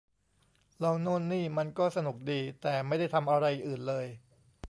[0.83, 4.05] ลองโน่นนี่มันก็สนุกดี แต่ไม่ได้ทำอะไรอื่นเลย